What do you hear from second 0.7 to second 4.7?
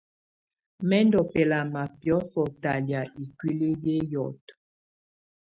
Mɛ ndù bɛlama biɔsɔ talɛ̀á ikuili yɛ hiɔtɔ.